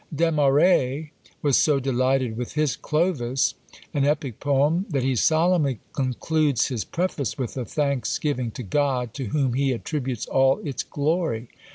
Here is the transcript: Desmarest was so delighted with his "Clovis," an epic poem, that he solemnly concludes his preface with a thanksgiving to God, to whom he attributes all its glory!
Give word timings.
Desmarest 0.11 1.11
was 1.43 1.57
so 1.57 1.79
delighted 1.79 2.35
with 2.35 2.53
his 2.53 2.75
"Clovis," 2.75 3.53
an 3.93 4.03
epic 4.03 4.39
poem, 4.39 4.87
that 4.89 5.03
he 5.03 5.15
solemnly 5.15 5.79
concludes 5.93 6.69
his 6.69 6.83
preface 6.83 7.37
with 7.37 7.55
a 7.55 7.65
thanksgiving 7.65 8.49
to 8.49 8.63
God, 8.63 9.13
to 9.13 9.25
whom 9.25 9.53
he 9.53 9.71
attributes 9.71 10.25
all 10.25 10.57
its 10.67 10.81
glory! 10.81 11.49